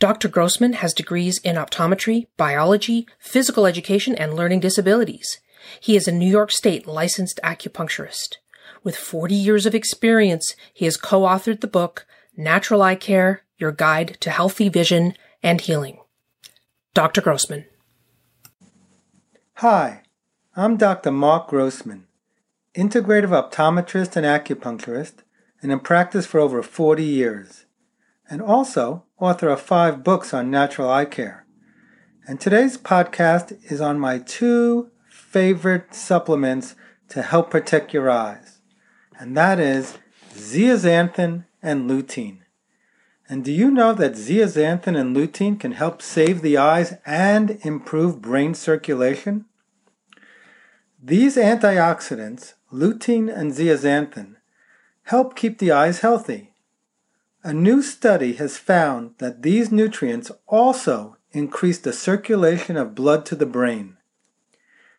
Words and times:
Dr. 0.00 0.28
Grossman 0.28 0.74
has 0.74 0.94
degrees 0.94 1.38
in 1.38 1.56
optometry, 1.56 2.28
biology, 2.36 3.08
physical 3.18 3.66
education, 3.66 4.14
and 4.14 4.34
learning 4.34 4.60
disabilities. 4.60 5.40
He 5.80 5.96
is 5.96 6.06
a 6.06 6.12
New 6.12 6.30
York 6.30 6.52
State 6.52 6.86
licensed 6.86 7.40
acupuncturist. 7.42 8.36
With 8.84 8.94
40 8.94 9.34
years 9.34 9.66
of 9.66 9.74
experience, 9.74 10.54
he 10.72 10.84
has 10.84 10.96
co-authored 10.96 11.60
the 11.60 11.66
book 11.66 12.06
Natural 12.36 12.80
Eye 12.80 12.94
Care, 12.94 13.42
Your 13.56 13.72
Guide 13.72 14.16
to 14.20 14.30
Healthy 14.30 14.68
Vision 14.68 15.14
and 15.42 15.60
Healing. 15.60 15.98
Dr. 16.94 17.20
Grossman. 17.20 17.64
Hi, 19.54 20.02
I'm 20.54 20.76
Dr. 20.76 21.10
Mark 21.10 21.48
Grossman, 21.48 22.06
integrative 22.76 23.30
optometrist 23.30 24.14
and 24.14 24.24
acupuncturist, 24.24 25.14
and 25.60 25.72
in 25.72 25.80
practice 25.80 26.24
for 26.24 26.38
over 26.38 26.62
40 26.62 27.02
years, 27.02 27.64
and 28.30 28.40
also 28.40 29.02
author 29.20 29.48
of 29.48 29.60
five 29.60 30.04
books 30.04 30.32
on 30.32 30.50
natural 30.50 30.90
eye 30.90 31.04
care. 31.04 31.44
And 32.26 32.40
today's 32.40 32.78
podcast 32.78 33.58
is 33.70 33.80
on 33.80 33.98
my 33.98 34.18
two 34.18 34.90
favorite 35.08 35.94
supplements 35.94 36.76
to 37.08 37.22
help 37.22 37.50
protect 37.50 37.92
your 37.92 38.10
eyes, 38.10 38.60
and 39.18 39.36
that 39.36 39.58
is 39.58 39.98
zeaxanthin 40.34 41.46
and 41.62 41.90
lutein. 41.90 42.40
And 43.28 43.44
do 43.44 43.52
you 43.52 43.70
know 43.70 43.92
that 43.94 44.12
zeaxanthin 44.12 44.98
and 44.98 45.16
lutein 45.16 45.58
can 45.58 45.72
help 45.72 46.00
save 46.00 46.40
the 46.40 46.56
eyes 46.56 46.96
and 47.04 47.58
improve 47.62 48.22
brain 48.22 48.54
circulation? 48.54 49.46
These 51.02 51.36
antioxidants, 51.36 52.54
lutein 52.72 53.34
and 53.34 53.52
zeaxanthin, 53.52 54.36
help 55.04 55.34
keep 55.34 55.58
the 55.58 55.72
eyes 55.72 56.00
healthy. 56.00 56.47
A 57.44 57.52
new 57.52 57.82
study 57.82 58.32
has 58.34 58.58
found 58.58 59.14
that 59.18 59.42
these 59.42 59.70
nutrients 59.70 60.32
also 60.48 61.16
increase 61.30 61.78
the 61.78 61.92
circulation 61.92 62.76
of 62.76 62.96
blood 62.96 63.24
to 63.26 63.36
the 63.36 63.46
brain. 63.46 63.96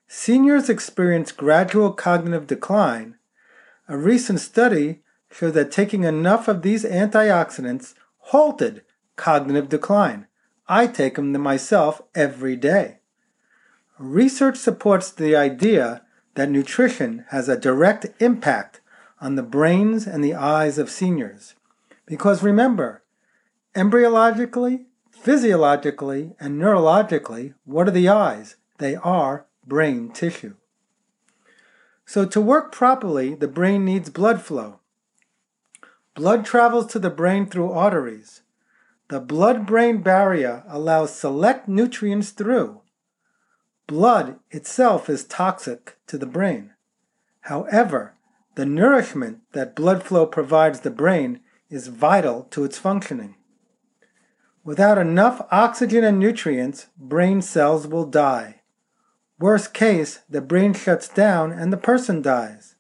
Seniors 0.08 0.70
experience 0.70 1.34
gradual 1.34 1.92
cognitive 1.92 2.48
decline. 2.48 3.16
A 3.90 3.98
recent 3.98 4.40
study 4.40 5.02
showed 5.30 5.52
that 5.52 5.70
taking 5.70 6.06
enough 6.06 6.48
of 6.48 6.62
these 6.62 6.86
antioxidants 6.86 7.94
halted 8.18 8.84
cognitive 9.18 9.68
decline. 9.68 10.26
I 10.68 10.88
take 10.88 11.16
them 11.16 11.34
myself 11.34 12.02
every 12.16 12.56
day. 12.56 13.00
Research 13.98 14.56
supports 14.56 15.12
the 15.12 15.36
idea 15.36 16.04
that 16.36 16.50
nutrition 16.50 17.26
has 17.32 17.50
a 17.50 17.60
direct 17.60 18.06
impact 18.22 18.80
on 19.20 19.36
the 19.36 19.44
brains 19.44 20.08
and 20.08 20.24
the 20.24 20.36
eyes 20.36 20.78
of 20.78 20.90
seniors. 20.90 21.56
Because 22.10 22.42
remember, 22.42 23.04
embryologically, 23.76 24.86
physiologically, 25.12 26.34
and 26.40 26.60
neurologically, 26.60 27.54
what 27.66 27.88
are 27.88 27.92
the 27.92 28.10
eyes? 28.10 28.56
They 28.80 28.96
are 28.96 29.46
brain 29.64 30.10
tissue. 30.10 30.56
So, 32.08 32.26
to 32.26 32.42
work 32.42 32.72
properly, 32.72 33.36
the 33.36 33.48
brain 33.48 33.86
needs 33.86 34.10
blood 34.10 34.42
flow. 34.42 34.80
Blood 36.16 36.46
travels 36.46 36.88
to 36.88 37.00
the 37.00 37.12
brain 37.12 37.46
through 37.46 37.72
arteries. 37.72 38.42
The 39.10 39.20
blood 39.20 39.68
brain 39.68 40.02
barrier 40.02 40.64
allows 40.68 41.14
select 41.14 41.68
nutrients 41.68 42.32
through. 42.32 42.82
Blood 43.86 44.40
itself 44.50 45.12
is 45.12 45.26
toxic 45.26 46.00
to 46.08 46.18
the 46.18 46.26
brain. 46.26 46.72
However, 47.42 48.16
the 48.56 48.66
nourishment 48.66 49.42
that 49.52 49.76
blood 49.76 50.02
flow 50.02 50.26
provides 50.26 50.80
the 50.80 50.92
brain 50.92 51.42
is 51.70 51.88
vital 51.88 52.44
to 52.52 52.64
its 52.64 52.78
functioning. 52.78 53.36
Without 54.64 54.98
enough 54.98 55.46
oxygen 55.52 56.04
and 56.04 56.20
nutrients, 56.20 56.88
brain 56.98 57.42
cells 57.42 57.88
will 57.88 58.06
die. 58.06 58.62
Worst 59.40 59.74
case, 59.74 60.20
the 60.30 60.42
brain 60.42 60.74
shuts 60.74 61.08
down 61.08 61.52
and 61.52 61.72
the 61.72 61.78
person 61.78 62.22
dies. 62.22 62.76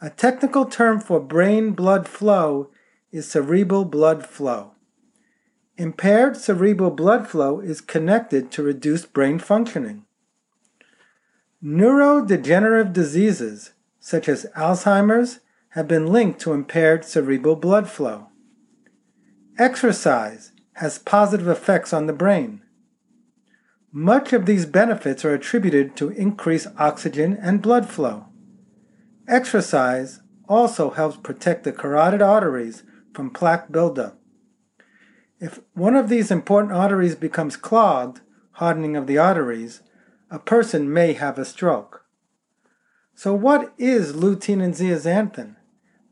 A 0.00 0.08
technical 0.08 0.64
term 0.64 1.00
for 1.00 1.20
brain 1.20 1.72
blood 1.72 2.08
flow 2.08 2.70
is 3.12 3.30
cerebral 3.30 3.84
blood 3.84 4.24
flow. 4.24 4.72
Impaired 5.76 6.36
cerebral 6.36 6.90
blood 6.90 7.28
flow 7.28 7.60
is 7.60 7.80
connected 7.80 8.50
to 8.50 8.62
reduced 8.62 9.12
brain 9.12 9.38
functioning. 9.38 10.06
Neurodegenerative 11.62 12.92
diseases, 12.92 13.72
such 13.98 14.28
as 14.28 14.46
Alzheimer's, 14.56 15.40
have 15.70 15.86
been 15.86 16.06
linked 16.06 16.40
to 16.40 16.52
impaired 16.52 17.04
cerebral 17.04 17.56
blood 17.56 17.88
flow. 17.88 18.28
Exercise 19.58 20.52
has 20.74 20.98
positive 20.98 21.48
effects 21.48 21.92
on 21.92 22.06
the 22.06 22.12
brain. 22.12 22.62
Much 23.92 24.32
of 24.32 24.46
these 24.46 24.66
benefits 24.66 25.24
are 25.24 25.34
attributed 25.34 25.96
to 25.96 26.10
increased 26.10 26.66
oxygen 26.78 27.38
and 27.40 27.62
blood 27.62 27.88
flow. 27.88 28.26
Exercise 29.28 30.20
also 30.48 30.90
helps 30.90 31.16
protect 31.16 31.64
the 31.64 31.72
carotid 31.72 32.22
arteries 32.22 32.82
from 33.14 33.30
plaque 33.30 33.70
buildup. 33.70 34.18
If 35.38 35.60
one 35.74 35.94
of 35.94 36.08
these 36.08 36.30
important 36.30 36.72
arteries 36.72 37.14
becomes 37.14 37.56
clogged, 37.56 38.20
hardening 38.52 38.96
of 38.96 39.06
the 39.06 39.18
arteries, 39.18 39.82
a 40.30 40.38
person 40.38 40.92
may 40.92 41.12
have 41.12 41.38
a 41.38 41.44
stroke. 41.44 42.04
So, 43.14 43.34
what 43.34 43.72
is 43.78 44.12
lutein 44.12 44.62
and 44.62 44.74
zeaxanthin? 44.74 45.56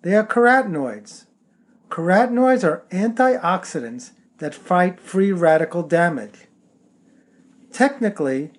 They 0.03 0.14
are 0.14 0.26
carotenoids. 0.26 1.26
Carotenoids 1.91 2.64
are 2.64 2.84
antioxidants 2.91 4.12
that 4.38 4.54
fight 4.54 5.00
free 5.00 5.32
radical 5.32 5.82
damage. 5.82 6.47
Technically, 7.72 8.53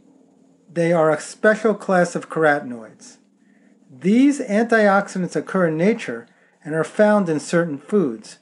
they 0.72 0.92
are 0.92 1.10
a 1.10 1.20
special 1.20 1.74
class 1.74 2.16
of 2.16 2.30
carotenoids. 2.30 3.18
These 3.90 4.40
antioxidants 4.40 5.36
occur 5.36 5.68
in 5.68 5.78
nature 5.78 6.28
and 6.64 6.76
are 6.76 6.84
found 6.84 7.30
in 7.30 7.40
certain 7.40 7.78
foods, 7.78 8.38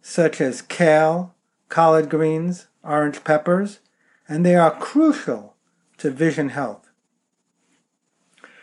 such 0.00 0.40
as 0.40 0.62
kale, 0.62 1.34
collard 1.68 2.08
greens, 2.08 2.66
orange 2.82 3.22
peppers, 3.24 3.80
and 4.28 4.44
they 4.44 4.56
are 4.56 4.70
crucial 4.70 5.56
to 5.98 6.10
vision 6.10 6.50
health. 6.50 6.90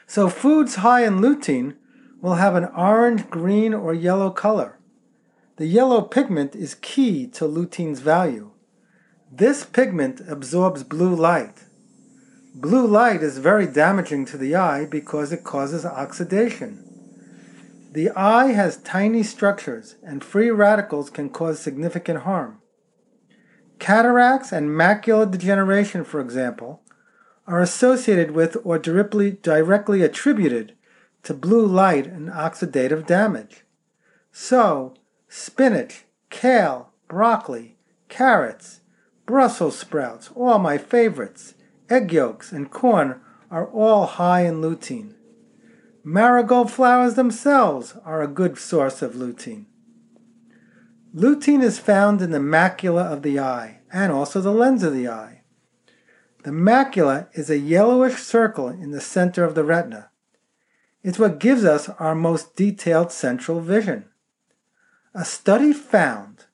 So, 0.08 0.30
foods 0.30 0.76
high 0.76 1.06
in 1.06 1.20
lutein 1.20 1.76
will 2.26 2.34
have 2.34 2.56
an 2.56 2.66
orange, 2.76 3.30
green, 3.30 3.72
or 3.72 3.94
yellow 3.94 4.32
color. 4.32 4.80
The 5.58 5.68
yellow 5.68 6.02
pigment 6.02 6.56
is 6.56 6.74
key 6.74 7.28
to 7.28 7.46
lutein's 7.46 8.00
value. 8.00 8.50
This 9.32 9.64
pigment 9.64 10.22
absorbs 10.28 10.84
blue 10.84 11.14
light. 11.14 11.66
Blue 12.56 12.88
light 12.88 13.22
is 13.22 13.38
very 13.38 13.68
damaging 13.68 14.26
to 14.26 14.38
the 14.40 14.56
eye 14.56 14.86
because 14.86 15.32
it 15.32 15.44
causes 15.44 15.86
oxidation. 15.86 16.84
The 17.92 18.10
eye 18.10 18.54
has 18.54 18.78
tiny 18.78 19.22
structures, 19.22 19.98
and 20.02 20.24
free 20.24 20.50
radicals 20.50 21.12
can 21.12 21.30
cause 21.30 21.60
significant 21.60 22.22
harm. 22.22 22.60
Cataracts 23.78 24.52
and 24.52 24.70
macular 24.72 25.30
degeneration, 25.30 26.04
for 26.04 26.22
example, 26.22 26.82
are 27.46 27.62
associated 27.62 28.32
with 28.32 28.58
or 28.64 28.80
directly, 28.80 30.02
attributed 30.02 30.76
to 31.26 31.34
blue 31.34 31.66
light 31.66 32.08
and 32.08 32.30
oxidative 32.30 33.06
damage. 33.06 33.66
So, 34.32 34.94
spinach, 35.28 36.06
kale, 36.30 36.94
broccoli, 37.08 37.78
carrots, 38.08 38.82
Brussels 39.26 39.78
sprouts, 39.78 40.30
all 40.36 40.60
my 40.60 40.78
favorites, 40.78 41.56
egg 41.90 42.14
yolks, 42.14 42.52
and 42.52 42.70
corn 42.70 43.20
are 43.50 43.66
all 43.68 44.06
high 44.06 44.46
in 44.46 44.62
lutein. 44.62 45.16
Marigold 46.04 46.72
flowers 46.72 47.16
themselves 47.16 47.96
are 48.06 48.22
a 48.22 48.28
good 48.28 48.60
source 48.60 49.02
of 49.02 49.16
lutein. 49.16 49.66
Lutein 51.16 51.64
is 51.64 51.80
found 51.80 52.22
in 52.22 52.30
the 52.30 52.38
macula 52.38 53.12
of 53.12 53.24
the 53.24 53.40
eye 53.40 53.80
and 53.92 54.12
also 54.12 54.42
the 54.42 54.52
lens 54.52 54.84
of 54.84 54.94
the 54.94 55.08
eye. 55.08 55.42
The 56.44 56.52
macula 56.52 57.30
is 57.34 57.50
a 57.50 57.58
yellowish 57.58 58.18
circle 58.18 58.68
in 58.68 58.92
the 58.92 59.02
center 59.02 59.44
of 59.44 59.56
the 59.56 59.64
retina. 59.64 60.12
It's 61.06 61.20
what 61.20 61.40
gives 61.40 61.64
us 61.64 61.88
our 62.00 62.16
most 62.16 62.56
detailed 62.56 63.12
central 63.12 63.62
vision. 63.62 64.06
A 65.14 65.24
study 65.24 65.72
found 65.72 66.46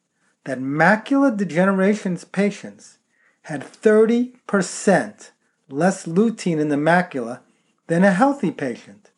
that 0.44 0.60
macular 0.60 1.36
degeneration 1.36 2.18
patients 2.34 2.98
had 3.44 3.62
30% 3.62 5.32
less 5.70 6.06
lutein 6.06 6.60
in 6.60 6.68
the 6.68 6.76
macula 6.76 7.40
than 7.88 8.04
a 8.04 8.12
healthy 8.12 8.52
patient. 8.52 9.12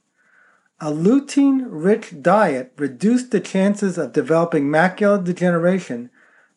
A 0.80 0.92
lutein 0.92 1.66
rich 1.68 2.22
diet 2.22 2.72
reduced 2.78 3.32
the 3.32 3.40
chances 3.40 3.98
of 3.98 4.14
developing 4.14 4.66
macular 4.66 5.24
degeneration 5.24 6.12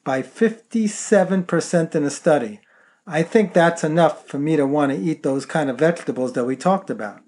by 0.05 0.20
57% 0.20 1.94
in 1.94 2.05
a 2.05 2.11
study. 2.11 2.61
I 3.06 3.23
think 3.23 3.55
that's 3.55 3.82
enough 3.82 4.26
for 4.26 4.38
me 4.38 4.56
to 4.56 4.67
want 4.67 4.93
to 4.93 4.99
eat 4.99 5.23
those 5.23 5.46
kind 5.46 5.70
of 5.70 5.78
vegetables 5.78 6.34
that 6.34 6.44
we 6.44 6.56
talked 6.56 6.90
about. 6.90 7.23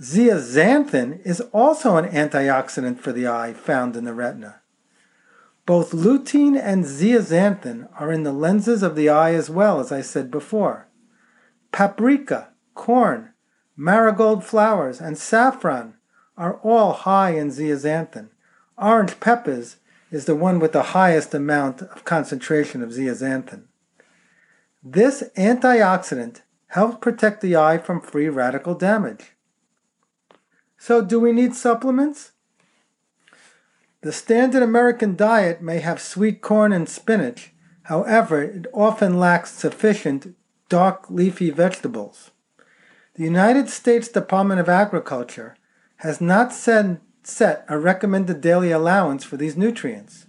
Zeaxanthin 0.00 1.20
is 1.26 1.42
also 1.52 1.96
an 1.96 2.08
antioxidant 2.08 3.00
for 3.00 3.12
the 3.12 3.26
eye 3.26 3.52
found 3.52 3.96
in 3.96 4.04
the 4.04 4.14
retina. 4.14 4.62
Both 5.66 5.92
lutein 5.92 6.58
and 6.58 6.84
zeaxanthin 6.84 7.88
are 8.00 8.10
in 8.10 8.22
the 8.22 8.32
lenses 8.32 8.82
of 8.82 8.96
the 8.96 9.10
eye 9.10 9.34
as 9.34 9.50
well, 9.50 9.78
as 9.78 9.92
I 9.92 10.00
said 10.00 10.30
before. 10.30 10.88
Paprika, 11.70 12.48
corn, 12.74 13.34
marigold 13.76 14.42
flowers, 14.42 15.00
and 15.00 15.18
saffron 15.18 15.94
are 16.34 16.54
all 16.62 16.92
high 16.92 17.30
in 17.30 17.50
zeaxanthin. 17.50 18.30
Orange 18.78 19.20
peppers 19.20 19.76
is 20.10 20.24
the 20.24 20.34
one 20.34 20.58
with 20.58 20.72
the 20.72 20.94
highest 20.94 21.34
amount 21.34 21.82
of 21.82 22.06
concentration 22.06 22.82
of 22.82 22.88
zeaxanthin. 22.88 23.64
This 24.82 25.24
antioxidant 25.36 26.40
helps 26.68 26.96
protect 27.02 27.42
the 27.42 27.54
eye 27.54 27.76
from 27.76 28.00
free 28.00 28.30
radical 28.30 28.74
damage. 28.74 29.32
So, 30.82 31.02
do 31.02 31.20
we 31.20 31.32
need 31.32 31.54
supplements? 31.54 32.32
The 34.00 34.12
standard 34.12 34.62
American 34.62 35.14
diet 35.14 35.60
may 35.60 35.80
have 35.80 36.00
sweet 36.00 36.40
corn 36.40 36.72
and 36.72 36.88
spinach, 36.88 37.52
however, 37.82 38.42
it 38.42 38.66
often 38.72 39.20
lacks 39.20 39.50
sufficient 39.50 40.34
dark 40.70 41.10
leafy 41.10 41.50
vegetables. 41.50 42.30
The 43.12 43.24
United 43.24 43.68
States 43.68 44.08
Department 44.08 44.58
of 44.58 44.70
Agriculture 44.70 45.54
has 45.96 46.18
not 46.18 46.50
set, 46.50 47.02
set 47.22 47.66
a 47.68 47.78
recommended 47.78 48.40
daily 48.40 48.70
allowance 48.70 49.22
for 49.22 49.36
these 49.36 49.58
nutrients. 49.58 50.28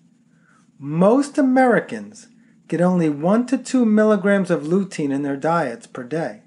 Most 0.77 1.38
Americans 1.38 2.27
get 2.68 2.81
only 2.81 3.07
1 3.07 3.45
to 3.45 3.57
2 3.57 3.86
milligrams 3.86 4.51
of 4.51 4.63
lutein 4.63 5.13
in 5.13 5.21
their 5.21 5.38
diets 5.38 5.88
per 5.88 6.03
day. 6.03 6.42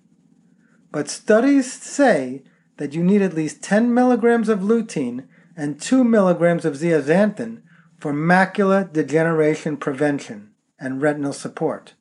But 0.93 1.09
studies 1.09 1.73
say 1.73 2.43
that 2.77 2.95
you 2.95 3.03
need 3.03 3.23
at 3.23 3.35
least 3.35 3.63
10 3.63 3.93
milligrams 3.93 4.49
of 4.49 4.61
lutein 4.61 5.27
and 5.57 5.81
2 5.81 6.05
milligrams 6.05 6.65
of 6.65 6.75
zeaxanthin 6.75 7.63
for 7.99 8.13
macular 8.13 8.91
degeneration 8.93 9.77
prevention 9.77 10.51
and 10.79 11.01
retinal 11.01 11.33
support. 11.33 11.95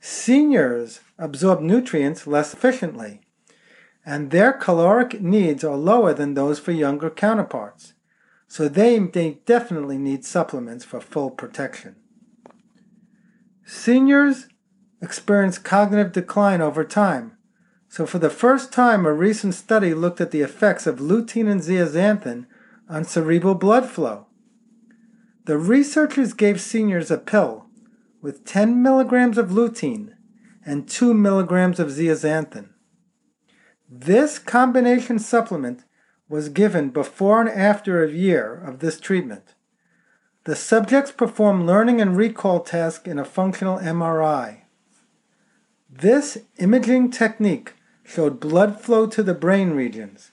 Seniors 0.00 1.00
absorb 1.18 1.60
nutrients 1.60 2.26
less 2.26 2.54
efficiently, 2.54 3.20
and 4.04 4.30
their 4.30 4.52
caloric 4.52 5.20
needs 5.20 5.64
are 5.64 5.76
lower 5.76 6.14
than 6.14 6.34
those 6.34 6.58
for 6.60 6.70
younger 6.70 7.10
counterparts, 7.10 7.94
so 8.46 8.68
they, 8.68 8.98
they 8.98 9.38
definitely 9.46 9.98
need 9.98 10.24
supplements 10.24 10.84
for 10.84 11.00
full 11.00 11.30
protection. 11.30 11.96
Seniors 13.64 14.46
experience 15.02 15.58
cognitive 15.58 16.12
decline 16.12 16.60
over 16.60 16.84
time, 16.84 17.35
so 17.96 18.04
for 18.04 18.18
the 18.18 18.28
first 18.28 18.74
time 18.74 19.06
a 19.06 19.12
recent 19.12 19.54
study 19.54 19.94
looked 19.94 20.20
at 20.20 20.30
the 20.30 20.42
effects 20.42 20.86
of 20.86 20.98
lutein 20.98 21.50
and 21.50 21.62
zeaxanthin 21.62 22.44
on 22.90 23.04
cerebral 23.04 23.54
blood 23.54 23.88
flow. 23.88 24.26
The 25.46 25.56
researchers 25.56 26.34
gave 26.34 26.60
seniors 26.60 27.10
a 27.10 27.16
pill 27.16 27.64
with 28.20 28.44
10 28.44 28.82
milligrams 28.82 29.38
of 29.38 29.48
lutein 29.48 30.12
and 30.62 30.86
2 30.86 31.14
milligrams 31.14 31.80
of 31.80 31.88
zeaxanthin. 31.88 32.68
This 33.88 34.38
combination 34.38 35.18
supplement 35.18 35.84
was 36.28 36.50
given 36.50 36.90
before 36.90 37.40
and 37.40 37.48
after 37.48 38.04
a 38.04 38.12
year 38.12 38.62
of 38.62 38.80
this 38.80 39.00
treatment. 39.00 39.54
The 40.44 40.54
subjects 40.54 41.12
performed 41.12 41.64
learning 41.64 42.02
and 42.02 42.14
recall 42.14 42.60
tasks 42.60 43.08
in 43.08 43.18
a 43.18 43.24
functional 43.24 43.78
MRI. 43.78 44.64
This 45.88 46.36
imaging 46.58 47.10
technique 47.10 47.72
showed 48.06 48.40
blood 48.40 48.80
flow 48.80 49.06
to 49.06 49.22
the 49.22 49.34
brain 49.34 49.70
regions. 49.70 50.30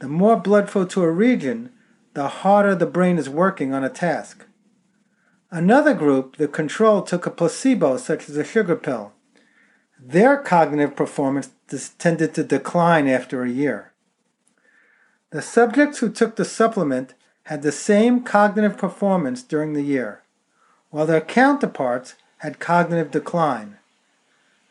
The 0.00 0.08
more 0.08 0.36
blood 0.36 0.68
flow 0.68 0.84
to 0.86 1.02
a 1.02 1.10
region, 1.10 1.70
the 2.14 2.28
harder 2.28 2.74
the 2.74 2.86
brain 2.86 3.16
is 3.16 3.28
working 3.28 3.72
on 3.72 3.84
a 3.84 3.88
task. 3.88 4.44
Another 5.50 5.94
group, 5.94 6.36
the 6.36 6.48
control, 6.48 7.02
took 7.02 7.24
a 7.24 7.30
placebo, 7.30 7.96
such 7.96 8.28
as 8.28 8.36
a 8.36 8.44
sugar 8.44 8.74
pill. 8.74 9.12
Their 10.00 10.36
cognitive 10.38 10.96
performance 10.96 11.50
tended 11.98 12.34
to 12.34 12.42
decline 12.42 13.06
after 13.06 13.42
a 13.42 13.50
year. 13.50 13.92
The 15.30 15.42
subjects 15.42 15.98
who 15.98 16.10
took 16.10 16.36
the 16.36 16.44
supplement 16.44 17.14
had 17.44 17.62
the 17.62 17.72
same 17.72 18.22
cognitive 18.22 18.76
performance 18.76 19.42
during 19.42 19.72
the 19.72 19.82
year, 19.82 20.22
while 20.90 21.06
their 21.06 21.20
counterparts 21.20 22.14
had 22.38 22.58
cognitive 22.58 23.10
decline. 23.10 23.78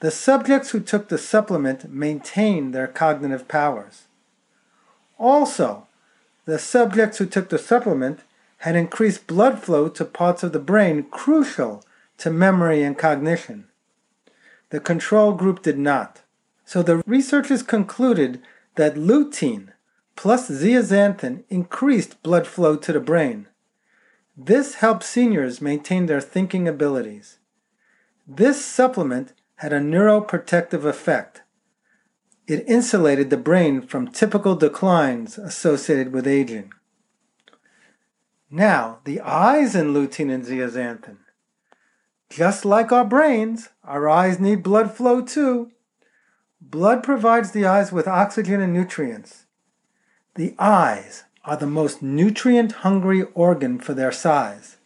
The 0.02 0.12
subjects 0.12 0.72
who 0.72 0.80
took 0.80 1.10
the 1.10 1.20
supplement 1.20 1.94
maintained 1.94 2.74
their 2.74 2.88
cognitive 2.88 3.48
powers. 3.48 4.08
Also, 5.20 5.88
the 6.46 6.58
subjects 6.58 7.20
who 7.20 7.28
took 7.28 7.50
the 7.50 7.60
supplement 7.60 8.22
had 8.58 8.76
increased 8.76 9.28
blood 9.28 9.60
flow 9.60 9.90
to 9.90 10.04
parts 10.04 10.42
of 10.42 10.54
the 10.54 10.60
brain 10.60 11.04
crucial 11.04 11.84
to 12.18 12.32
memory 12.32 12.82
and 12.82 12.98
cognition. 12.98 13.68
The 14.72 14.80
control 14.80 15.34
group 15.34 15.62
did 15.62 15.78
not. 15.78 16.22
So 16.66 16.82
the 16.82 17.04
researchers 17.06 17.62
concluded 17.62 18.42
that 18.76 18.96
lutein 18.96 19.70
plus 20.16 20.50
zeaxanthin 20.50 21.44
increased 21.50 22.24
blood 22.24 22.48
flow 22.48 22.76
to 22.76 22.92
the 22.92 23.00
brain. 23.00 23.48
This 24.36 24.76
helped 24.76 25.04
seniors 25.04 25.62
maintain 25.62 26.08
their 26.08 26.22
thinking 26.22 26.68
abilities. 26.68 27.38
This 28.28 28.66
supplement 28.66 29.34
had 29.62 29.72
a 29.72 29.80
neuroprotective 29.80 30.84
effect. 30.86 31.44
It 32.48 32.68
insulated 32.68 33.30
the 33.30 33.38
brain 33.38 33.84
from 33.84 34.08
typical 34.08 34.56
declines 34.56 35.38
associated 35.38 36.12
with 36.12 36.26
aging. 36.26 36.74
Now, 38.50 39.02
the 39.04 39.22
eyes 39.22 39.76
in 39.76 39.94
lutein 39.94 40.34
and 40.34 40.44
zeaxanthin. 40.44 41.18
Just 42.28 42.66
like 42.66 42.92
our 42.92 43.06
brains, 43.06 43.70
our 43.84 44.10
eyes 44.10 44.40
need 44.40 44.64
blood 44.64 44.96
flow 44.96 45.22
too. 45.22 45.70
Blood 46.60 47.04
provides 47.04 47.52
the 47.52 47.68
eyes 47.68 47.92
with 47.92 48.08
oxygen 48.08 48.62
and 48.62 48.74
nutrients. 48.74 49.46
The 50.34 50.56
eyes 50.58 51.26
are 51.46 51.56
the 51.56 51.68
most 51.68 52.02
nutrient 52.02 52.72
hungry 52.82 53.28
organ 53.36 53.78
for 53.78 53.94
their 53.94 54.12
size. 54.12 54.78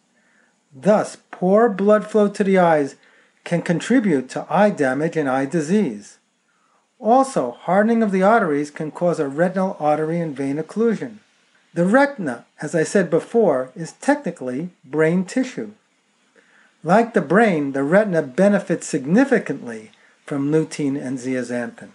Thus, 0.70 1.16
poor 1.30 1.70
blood 1.70 2.06
flow 2.06 2.28
to 2.28 2.44
the 2.44 2.58
eyes 2.58 2.96
can 3.46 3.62
contribute 3.62 4.28
to 4.28 4.44
eye 4.50 4.70
damage 4.70 5.16
and 5.16 5.28
eye 5.28 5.46
disease. 5.46 6.18
Also, 6.98 7.52
hardening 7.52 8.02
of 8.02 8.10
the 8.10 8.22
arteries 8.22 8.72
can 8.72 8.90
cause 8.90 9.20
a 9.20 9.28
retinal 9.28 9.76
artery 9.78 10.18
and 10.20 10.36
vein 10.36 10.56
occlusion. 10.56 11.18
The 11.72 11.86
retina, 11.86 12.44
as 12.60 12.74
I 12.74 12.82
said 12.82 13.08
before, 13.08 13.70
is 13.76 13.92
technically 13.92 14.70
brain 14.84 15.24
tissue. 15.24 15.70
Like 16.82 17.14
the 17.14 17.20
brain, 17.20 17.70
the 17.70 17.84
retina 17.84 18.22
benefits 18.22 18.88
significantly 18.88 19.92
from 20.24 20.50
lutein 20.50 21.00
and 21.00 21.16
zeaxanthin. 21.16 21.90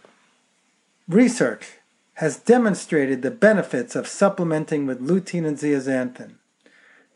Research 1.10 1.80
has 2.16 2.38
demonstrated 2.38 3.24
the 3.24 3.32
benefits 3.32 3.94
of 3.94 4.08
supplementing 4.08 4.86
with 4.86 5.06
lutein 5.06 5.46
and 5.46 5.58
zeaxanthin. 5.58 6.36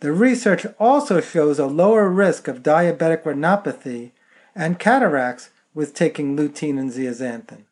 The 0.02 0.12
research 0.12 0.66
also 0.78 1.22
shows 1.22 1.58
a 1.58 1.68
lower 1.68 2.10
risk 2.10 2.50
of 2.50 2.64
diabetic 2.64 3.24
retinopathy 3.24 4.12
and 4.56 4.80
cataracts 4.80 5.50
with 5.74 5.94
taking 5.94 6.38
lutein 6.38 6.80
and 6.80 6.92
zeaxanthin. 6.92 7.64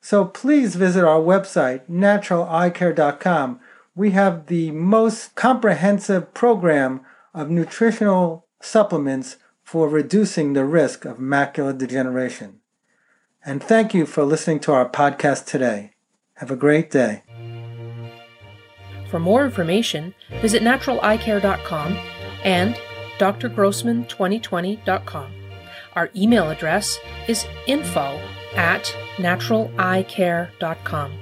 So 0.00 0.24
please 0.24 0.76
visit 0.76 1.04
our 1.04 1.20
website, 1.20 1.82
naturaleyecare.com. 1.90 3.60
We 3.94 4.12
have 4.12 4.46
the 4.46 4.70
most 4.70 5.34
comprehensive 5.34 6.32
program 6.32 7.02
of 7.34 7.50
nutritional 7.50 8.46
supplements 8.60 9.36
for 9.62 9.86
reducing 9.88 10.54
the 10.54 10.64
risk 10.64 11.04
of 11.04 11.18
macular 11.18 11.76
degeneration. 11.76 12.60
And 13.44 13.62
thank 13.62 13.92
you 13.92 14.06
for 14.06 14.24
listening 14.24 14.60
to 14.60 14.72
our 14.72 14.88
podcast 14.88 15.44
today. 15.46 15.90
Have 16.34 16.50
a 16.50 16.56
great 16.56 16.90
day. 16.90 17.24
For 19.10 19.18
more 19.18 19.44
information, 19.44 20.14
visit 20.40 20.62
naturaleyecare.com 20.62 21.98
and 22.44 22.74
drgrossman2020.com. 23.18 25.37
Our 25.98 26.08
email 26.14 26.48
address 26.50 26.96
is 27.26 27.44
info 27.66 28.20
at 28.54 28.84
naturaleyecare.com. 29.16 31.12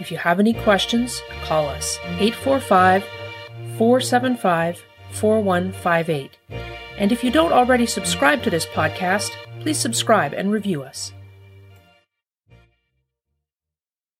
If 0.00 0.10
you 0.10 0.16
have 0.16 0.40
any 0.40 0.52
questions, 0.52 1.22
call 1.44 1.68
us 1.68 2.00
845 2.18 3.04
475 3.78 4.82
4158. 5.12 6.38
And 6.98 7.12
if 7.12 7.22
you 7.22 7.30
don't 7.30 7.52
already 7.52 7.86
subscribe 7.86 8.42
to 8.42 8.50
this 8.50 8.66
podcast, 8.66 9.30
please 9.60 9.78
subscribe 9.78 10.32
and 10.32 10.50
review 10.50 10.82
us. 10.82 11.12